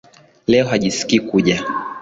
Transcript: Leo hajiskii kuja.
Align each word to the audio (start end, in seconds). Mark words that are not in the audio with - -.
Leo 0.47 0.65
hajiskii 0.65 1.19
kuja. 1.19 1.63